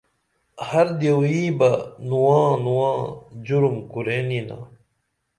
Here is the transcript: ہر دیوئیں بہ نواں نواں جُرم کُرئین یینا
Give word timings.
ہر 0.69 0.87
دیوئیں 0.99 1.49
بہ 1.59 1.71
نواں 2.07 2.49
نواں 2.63 2.97
جُرم 3.45 3.75
کُرئین 3.91 4.27
یینا 4.33 4.57